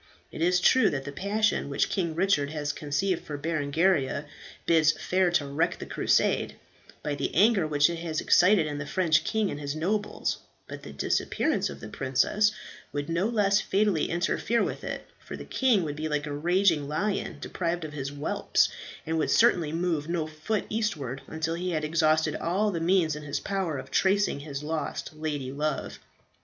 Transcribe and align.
It 0.31 0.41
is 0.41 0.59
true 0.59 0.89
that 0.89 1.03
the 1.05 1.11
passion 1.11 1.69
which 1.69 1.91
King 1.91 2.15
Richard 2.15 2.49
has 2.49 2.73
conceived 2.73 3.23
for 3.23 3.37
Berengaria 3.37 4.25
bids 4.65 4.93
fair 4.93 5.29
to 5.33 5.45
wreck 5.45 5.77
the 5.77 5.85
Crusade, 5.85 6.55
by 7.03 7.13
the 7.13 7.31
anger 7.35 7.67
which 7.67 7.87
it 7.87 7.97
has 7.99 8.19
excited 8.19 8.65
in 8.65 8.79
the 8.79 8.87
French 8.87 9.23
king 9.23 9.51
and 9.51 9.59
his 9.59 9.75
nobles; 9.75 10.39
but 10.67 10.81
the 10.81 10.91
disappearance 10.91 11.69
of 11.69 11.81
the 11.81 11.87
princess 11.87 12.51
would 12.91 13.09
no 13.09 13.27
less 13.27 13.61
fatally 13.61 14.09
interfere 14.09 14.63
with 14.63 14.83
it, 14.83 15.05
for 15.19 15.37
the 15.37 15.45
king 15.45 15.83
would 15.83 15.95
be 15.97 16.07
like 16.09 16.25
a 16.25 16.33
raging 16.33 16.87
lion 16.87 17.37
deprived 17.39 17.85
of 17.85 17.93
his 17.93 18.09
whelps, 18.09 18.69
and 19.05 19.19
would 19.19 19.29
certainly 19.29 19.71
move 19.71 20.09
no 20.09 20.25
foot 20.25 20.65
eastward 20.67 21.21
until 21.27 21.53
he 21.53 21.69
had 21.73 21.83
exhausted 21.83 22.35
all 22.37 22.71
the 22.71 22.79
means 22.81 23.15
in 23.15 23.21
his 23.21 23.39
power 23.39 23.77
of 23.77 23.91
tracing 23.91 24.39
his 24.39 24.63
lost 24.63 25.13
lady 25.13 25.51
love. 25.51 25.99